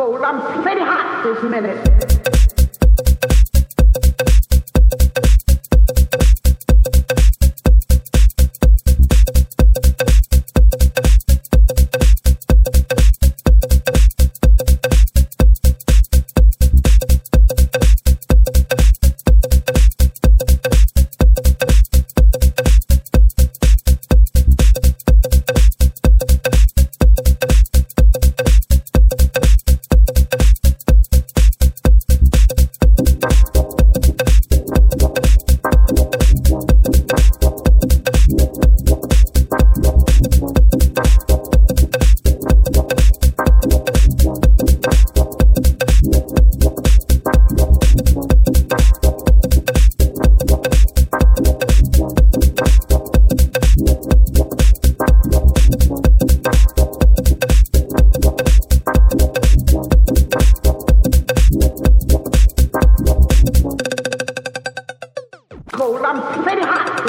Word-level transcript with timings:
cold. 0.00 0.22
I'm 0.22 0.62
pretty 0.62 0.80
hot 0.80 1.22
this 1.24 1.42
minute. 1.50 2.09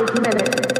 ustedes. 0.03 0.70